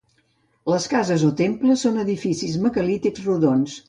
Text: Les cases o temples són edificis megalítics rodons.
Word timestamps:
Les 0.73 0.85
cases 0.93 1.25
o 1.27 1.29
temples 1.41 1.83
són 1.87 1.99
edificis 2.05 2.57
megalítics 2.65 3.25
rodons. 3.29 3.77